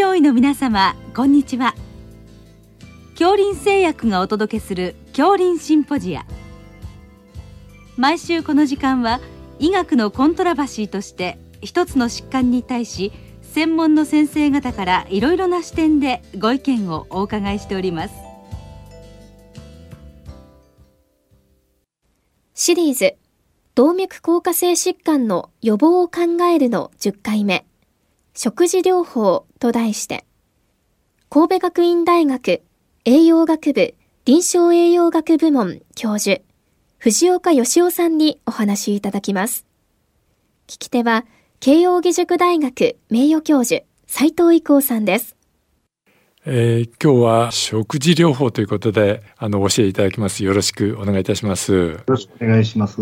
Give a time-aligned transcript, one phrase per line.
[0.00, 1.74] 上位の皆様こんにちは。
[3.18, 6.24] 恐林製薬がお届けする恐林シンポジア。
[7.98, 9.20] 毎週この時間は
[9.58, 13.12] 医学のコントラバシーとして一つの疾患に対し
[13.42, 18.14] 専門の先生方からいろいろな視点でご意見をお伺いしております。
[22.54, 23.16] シリーズ
[23.74, 27.66] 動脈硬化性疾患の予防を考えるの10回目。
[28.34, 30.24] 食事療法と題して、
[31.28, 32.62] 神戸学院大学
[33.04, 33.94] 栄養学部
[34.24, 36.42] 臨床栄養学部門教授、
[36.98, 39.66] 藤岡義雄さんにお話いただきます。
[40.66, 41.24] 聞き手は、
[41.58, 45.36] 慶應義塾大学名誉教授、斉藤郁夫さんです。
[46.46, 50.44] えー、今日は食事療法ということで、あの、教えていただきます。
[50.44, 51.72] よろしくお願いいたします。
[51.72, 53.00] よろしくお願いします。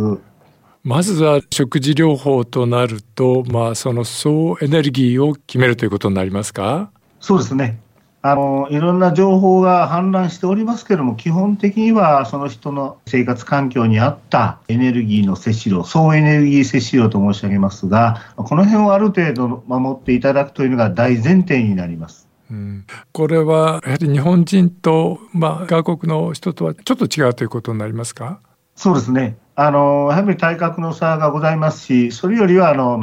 [0.85, 6.91] まずは食事療法となると、まあ、その総エネルギーを決めるということになりますか？
[7.21, 7.81] そうですね。
[8.21, 22.29] あのいろんな情報が氾濫しておりますけれども、基本的にはその人の生活環境に合ったエネルギーの摂取量、総エネルギー摂取量と申し上げますが、この辺をある程度守っていただくというのが大前提になります。
[22.51, 28.41] うん、これはやはり日本人と、まあ、外国の人とはちょっと違うということになりますか？
[28.75, 29.37] そうですね。
[29.61, 33.03] あの、やはり体格の差がございますし、それよりは、あの、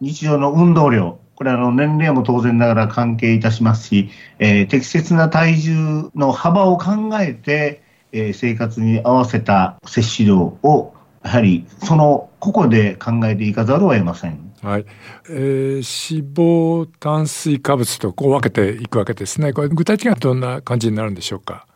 [0.00, 7.82] 日常の運動量、これあの年齢も当然ながら関係いたしますし、えー、適切な体重の幅を考えて、
[8.12, 14.52] えー、生活に合わせた摂取量をやはりその個々で考えていかざるを得ません。
[14.62, 14.86] はい、
[15.28, 19.52] えー、脂肪、炭水化物とこう分けていくわけですね。
[19.52, 21.66] これ具体的にはどんな感じになるんでしょうか？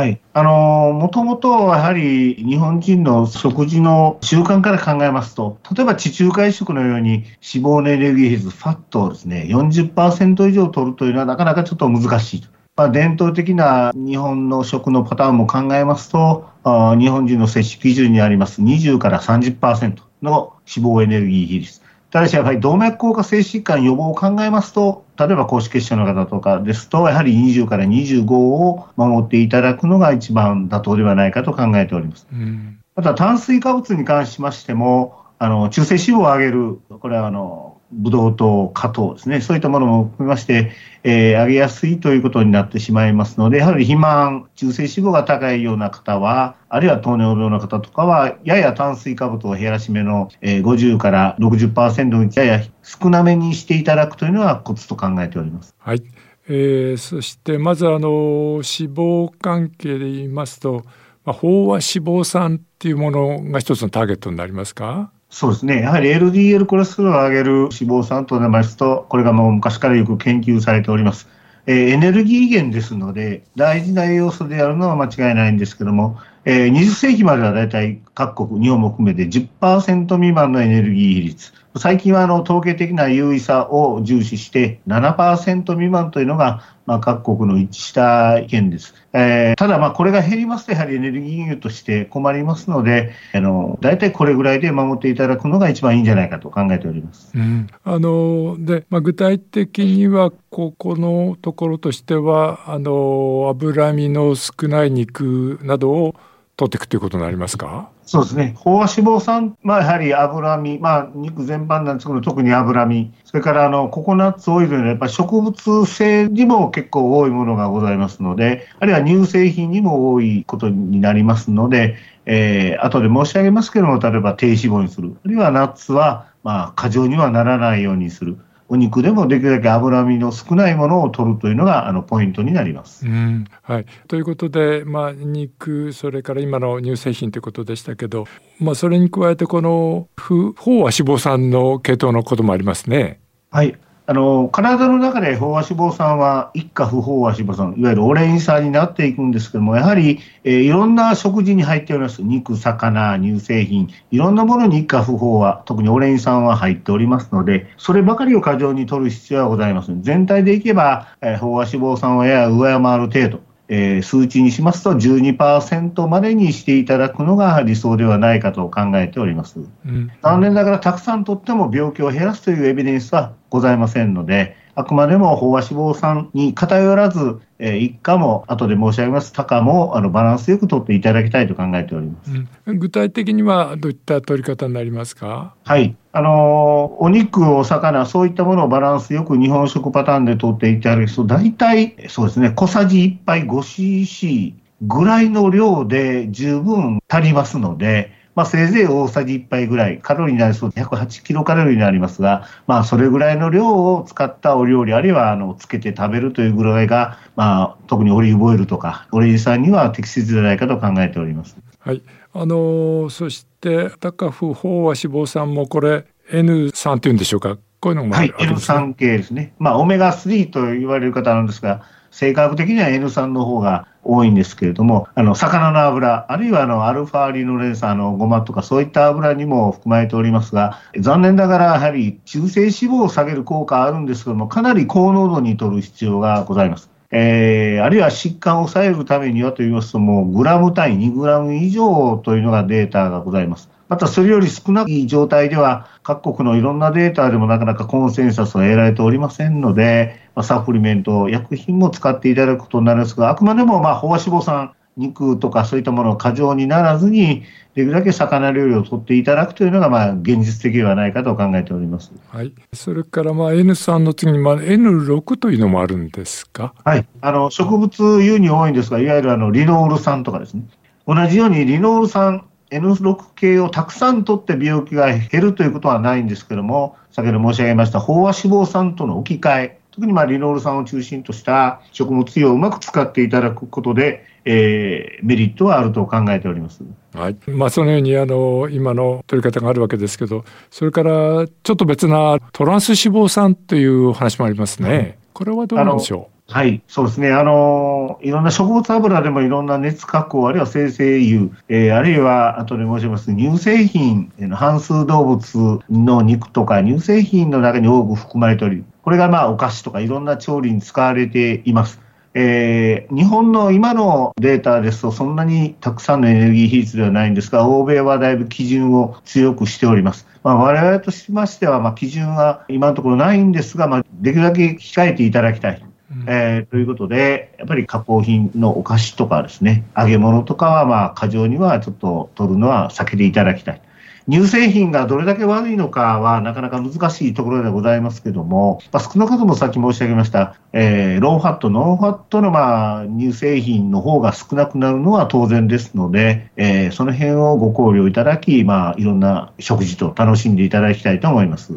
[0.00, 0.18] はい。
[0.32, 7.24] あの、もともとやはり日本人の食事の習慣から考えますと、例えば地中海食のように
[7.54, 12.44] 脂肪のエネルギー比率、ファットをですね、40%以上取るというのはなかなかちょっと難しい。
[12.76, 21.79] まあ、伝統的な日本の食のパターンも考えますと、あ日本人の摂取基準にあります20から30%の脂肪エネルギー比率。
[22.10, 32.26] ただしやはり動脈硬化性疾患予防を考えますと、例えば高脂血症の方とかですと、やはり20から25を守っていただくのが一番妥当ではないかと考えております。
[32.32, 55.74] うん、また炭水化物に関しましても、あの中性脂肪を上げる、これはあのブドウ糖、果糖ですね、そういったものも含めまして、えー、上げやすいということになってしまいますので、やはり肥満、中性脂肪が高いような方は、あるいは糖尿病の方とかは、やや炭水化物を減らし目の、えー、50から60%にやや少なめにしていただくというのはコツと考えております。
[55.78, 56.02] はい。
[56.48, 60.84] えー、そしてまずあの脂肪関係で言いますと、
[61.24, 65.82] まあ、飽和脂肪酸っていうものが一つのターゲットになりますかそうですね。
[65.82, 71.28] やはり LDL コレステロールを上げる脂肪酸となりますと、これがもう昔からよく研究されております。
[71.66, 81.52] えー、エネルギー源ですので、大事な栄養素であるのは間違いないんですけども、えー、20世紀まではだいたい各国、日本も含めて10%未満のエネルギー比率。
[81.76, 88.94] 最近はあの統計的な優位さを重視して7%未満というのが、まあ、各国の一致した意見です。
[89.12, 97.30] えー、ただ、まあこれが減りますと、やはりエネルギー源として困りますので、あの大体これぐらいで守っていただくのが一番いいんじゃないかと考えております。
[97.36, 106.14] うん、あのでまあ、具体的には、ここのところとしては、あの脂身の少ない肉などを
[106.60, 107.88] 取っていくということになりますか？
[108.04, 108.54] そうですね。
[108.58, 128.38] 飽和脂肪酸、まあ、やはり脂身、まあ、肉全般なんですけど、特に脂身、それからあのココナッツオイルのやっぱり植物性にも結構多いものがございますので、あるいは乳製品にも多いことになりますので、えー、後で申し上げますけども、例えば低脂肪にする、あるいはナッツは、まあ、過剰にはならないようにする。
[128.70, 133.04] お肉でもできるだけ脂身の少ないものを取るというのがあのポイントになります。
[133.04, 138.26] うんはい、ということで、まあ、肉それから今の乳製品ということでしたけど、
[138.60, 143.20] まあ、それに加えてこの不飽和脂肪酸の系統のこともありますね。
[143.50, 143.76] はい
[144.10, 160.02] あの体の中で飽和脂肪酸は一過不飽和脂肪酸、いわゆるオレイン酸になっていくんですけども、やはり、えー、いろんな食事に入っております、肉、魚、乳製品、いろんなものに一過不飽和、特にオレイン酸は入っておりますので、そればかりを過剰に取る必要はございません。
[160.02, 169.60] 全体でいけば、えー、飽和脂肪酸をやや上回る程度、えー、数値にしますと12%までにしていただくのが理想ではないかと考えております。
[169.86, 182.30] うん、残念ながらたくさんとっても病気を減らすというエビデンスはございませんので、あくまでも飽和脂肪酸に偏らず、えー、一価も、後で申し上げます、高もあのバランスよく取っていただきたいと考えております、
[182.66, 185.54] うん、具体的にはどういった取り方になりますか？
[185.64, 211.54] はい、あのお肉、お魚、そういったものをバランスよく日本食パターンで取っていただくと、大体そうですね、小さじ1杯 5cc ぐらいの量で十分足りますので、まあ、せいぜい大さじ1杯ぐらい、カロリーになりそう108キロカロリーになりますが、まあ、それぐらいの量を使ったお料理、あるいはあのつけて食べるというぐらいが、まあ、特にオリーブオイルとか、オレンジ酸には適切じゃないかと考えております。
[211.80, 212.02] はい、
[212.32, 219.54] あのそして高不飽和脂肪酸もこれ N3 っていうんでしょうか、こういうのもある、ね、はい、N3 系ですね。
[219.58, 236.90] まあ、オメガ3と言われる方なんですが、性格的には N3 の方が多いんですけれども、あの、魚の油、あるいはあの、アルファリノレン酸のごまとかそういった油にも含まれておりますが、残念ながらやはり中性脂肪を下げる効果あるんですけども、かなり高濃度に取る必要がございます。
[237.12, 243.68] えー、あるいは疾患を抑えるためにはといいますと、もうグラム単位、2グラム以上というのがデータがございます。
[243.90, 257.42] またそれより少ない状態では、各国のいろんなデータでもなかなかコンセンサスが得られておりませんので、まあ、サプリメント、薬品も使っていただくことになるんですが、あくまでもまあ飽和脂肪酸、肉とかそういったものを過剰にならずに、
[257.74, 262.12] できるだけ魚料理を取っていただくというのが、まあ、現実的ではないかと考えております。
[262.28, 262.52] はい。
[262.72, 266.74] それから、まあ、N3 の次に、まあ、N6 というのもあるんですか？
[266.84, 267.06] はい。
[267.20, 270.62] あの、植物油に多いんですが、いわゆるあの、リノール酸とかですね。
[271.06, 278.32] 同じようにリノール酸 N6 系をたくさん取って病気が減るということはないんですけども、先ほど申し上げました飽和脂
[278.64, 286.82] 肪酸との置き換え、特にまあリノール酸を中心とした食物油をうまく使っていただくことで、えー、メリットはあると考えております。
[287.12, 287.36] はい。
[287.48, 295.18] まあそのようにあの今の取り方があるわけですけど、それからちょっと別なトランス脂肪酸という話もありますね。
[295.32, 296.39] これはどうなんでしょう？
[296.52, 297.30] はい、そうですね。
[297.30, 312.00] あの、いろんな植物油でもいろんな熱加工、あるいは生成油、えー、あるいは、後で申します乳製品、半数動物の肉とか乳製品の中に多く含まれており、これがまあお菓子とかいろんな調理に使われています。
[312.34, 320.26] えー、日本の今のデータですと、そんなにたくさんのエネルギー比率ではないんですが、欧米はだいぶ基準を強くしております。
[320.42, 325.89] まあ、我々としましては、ま、基準は今のところないんですが、まあ、できるだけ控えていただきたい。
[326.26, 333.82] えー、ということで、やっぱり加工品のお菓子とかですね、揚げ物とかは、まあ、過剰にはちょっと取るのは避けていただきたい。
[334.28, 351.72] 乳製品がどれだけ悪いのかはなかなか難しいところでございますけども、まあ、少なくともさっき申し上げました、えー、ローファット、ノンファットの、まあ、乳製品の方が少なくなるのは当然ですので、えー、その辺をご考慮いただき、まあ、いろんな食事と楽しんでいただきたいと思います。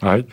[0.00, 0.26] はい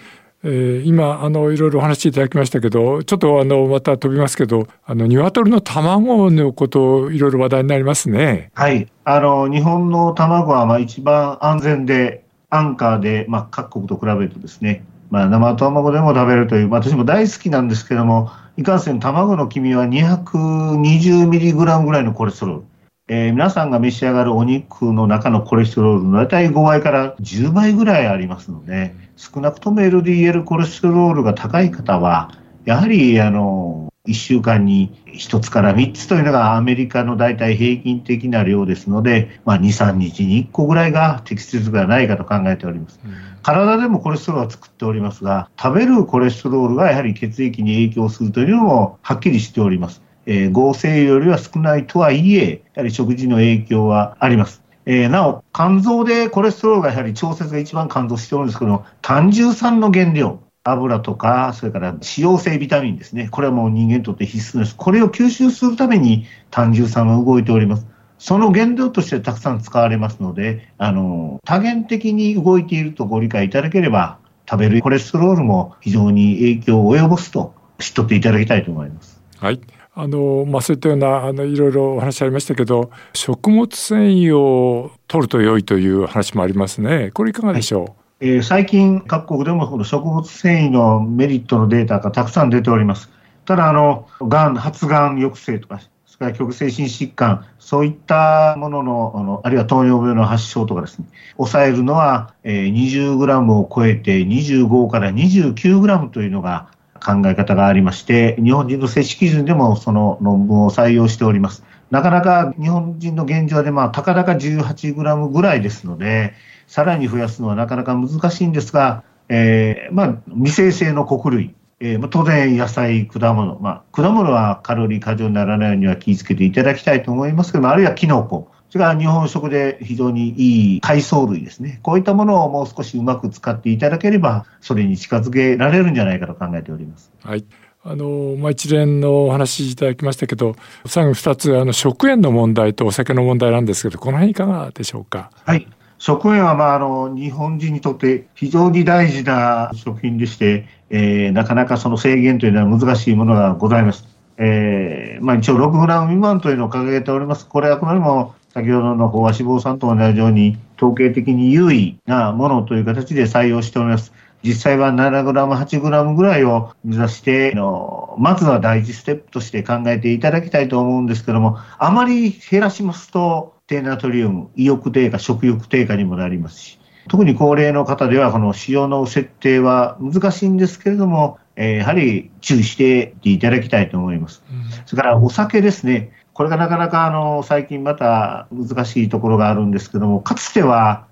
[0.44, 8.52] えー、今あのいろいろお話しいただきましたけどちょっとあのまた飛びますけどあの鶏の卵のこといろいろ話題になりますね。
[8.56, 22.64] はいあの日本の卵はまあ一番安全で安価で、まあ、各国と比べるとですね、まあ、生卵でも食べるという、私も大好きなんですけどもいかんせん卵の黄身は220ミリグラムぐらいのコレステロール
[23.13, 32.31] えー、皆さんが召し上がるお肉の中のコレステロールの大体5倍から10倍ぐらいありますので、少なくとも LDL コレステロールが高い方は、
[32.63, 43.02] やはり、あの、1週間に1つから3つというのがアメリカの大体平均的な量ですので、まあ、2、3日に1個ぐらいが適切ではないかと考えております。
[43.44, 50.02] 体でもコレステロールは作っておりますが、食べるコレステロールがやはり血液に影響するというのもはっきりしております。
[50.25, 54.61] えー、合成よりは少ないとはいえ、やはり食事の影響はあります。
[54.85, 63.30] えー、なお、肝臓でコレステロールがやはり調節が一番肝臓しておるんですけど胆汁酸の原料、油とか、それから脂溶性ビタミンですね。
[63.31, 64.75] これはもう人間にとって必須です。
[64.75, 67.87] これを吸収するために胆汁酸は動いております。
[68.19, 79.21] その原料としてたくさん使われますので、あの、多元的に動いているとご理解いただければ、食べるコレステロールも非常に影響を及ぼすと知っとっていただきたいと思います。
[79.40, 79.59] はい。
[79.94, 87.12] あの、まあ、そういったような、あの、いろいろお話ありましたけど、食物繊維を取ると良いという話もありますね。
[87.14, 93.10] これいかがでしょう、はいえー、最近、各国でもこの食物繊維のメリットのデータがたくさん出ております。
[93.45, 106.69] ただ、あの、がん、発がん抑制とか、それから局精神疾患、そういったものの、あのあるいは糖尿病の発症とかですね、抑えるのは、えー、20グラムを超えて25から29グラムというのが
[107.04, 111.64] 考え方がありまして、日本人の摂取基準でもその論文を採用しております。
[111.90, 116.34] なかなか日本人の現状で、まあ、たかだか18グラムぐらいですので、
[116.68, 131.81] さらに増やすのはなかなか難しいんですが、えー、まあ、未生成の穀類、えー、当然野菜、果物、まあ、果物はカロリー過剰にならないようには気をつけていただきたいと思いますけども、あるいはキノコ、それから日本食で非常にいい海藻類ですね。
[131.83, 137.11] こういったものをもう少しうまく使っていただければ、それに近づけられるんじゃないかと考えております。
[137.21, 137.44] はい。
[137.83, 145.31] あの、まあ、一連のお話いただきましたけど、最後二つ、あの、食塩の問題とお酒の問題なんですけど、この辺いかがでしょうか？
[145.44, 145.68] はい。
[145.97, 154.07] 食塩は、まあ、あの、日本人にとって非常に大事な食品でして、えー、なかなかその制限というのは難しいものがございます。
[154.37, 157.45] えー、まあ、一応6グラム未満というのを掲げております。
[157.45, 164.12] これはあくまでも先ほどの飽和脂肪酸と同じように統計的に優位なものという形で採用しております。
[164.44, 184.44] 実際は7グラム、8グラムぐらいを目指して、のまずは第一ステップとして考えていただきたいと思うんですけども、あまり減らしますと、低ナトリウム、意欲低下、食欲低下にもなりますし、特に高齢の方ではこの塩の設定は難しいんですけれども、えー、やはり注意していただきたいと思います。
[184.52, 186.12] うん、それからお酒ですね。
[186.42, 191.06] これがなかなかあの最近また難しいところがあるんですけども、かつては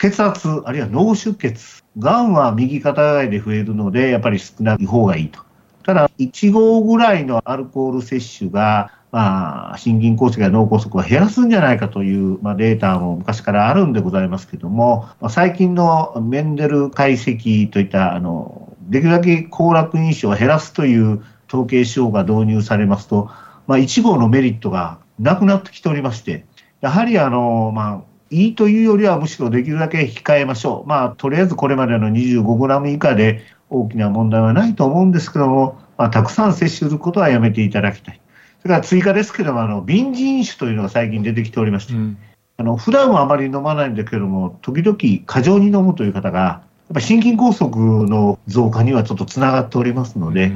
[0.00, 5.38] 血圧、あるいは脳出血、がんは右肩上がりで増えるので、やっぱり少ない方がいいと。
[5.84, 23.30] ただ、1合ぐらいのアルコール摂取が、まあ、心筋梗塞や脳梗塞を減らすんじゃないかという、まあ、データも昔からあるんでございますけども、まあ、最近のメンデル解析といったあのできるだけ行楽認証を減らすという統計手法が導入されますと、
[23.66, 26.44] まあ、1号のメリットがなくなってきておりまして、
[26.80, 30.88] やはりあの、まあ、いいというよりはむしろできるだけ控えましょう。
[30.88, 38.20] まあ、とりあえずこれまでの25グラム以下で大きな問題はないと思うんですけども、まあ、たくさん摂取することはやめていただきたい。
[38.60, 42.18] それから追加ですけども、あの、瓶子飲酒というのが最近出てきておりまして、うん、
[42.56, 46.62] あの、普段はあまり飲まないんだけども、時々過剰に飲むという方がや
[46.92, 47.68] っぱ心筋梗塞
[48.08, 50.52] の増加にはちょっとつながっておりますので、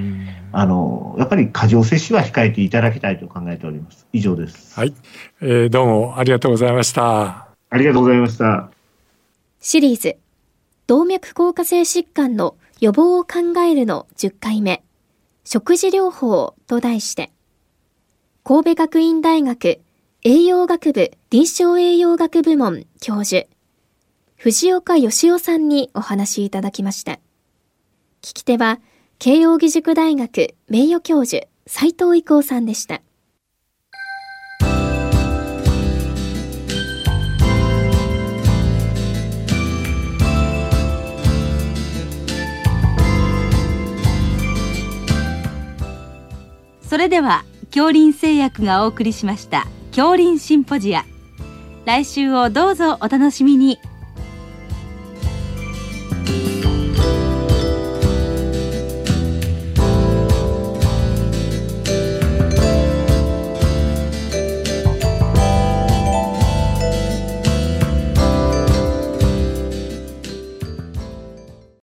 [0.53, 4.07] あの、やっぱり過剰摂取は控えていただきたいと考えております。
[4.13, 4.75] 以上です。
[4.79, 4.95] はい。
[5.41, 7.49] えー、どうもありがとうございました。
[7.71, 8.71] ありがとうございました。
[9.61, 10.17] シリーズ、
[10.87, 14.83] 動脈硬化性疾患の予防を考えるの10回目、
[15.45, 17.31] 食事療法と題して、
[18.45, 19.81] 神戸学院大学
[20.23, 23.47] 栄養学部臨床栄養学部門教授、
[24.40, 27.14] 藤岡義雄さんにお話しいただきました。
[28.23, 28.78] 聞き手は、
[29.18, 33.02] 慶應義塾大学名誉教授、斉藤伊光さんでした。
[46.88, 51.04] それでは、京林製薬がお送りしました、京林シンポジア。
[51.87, 53.80] 来週をどうぞお楽しみに。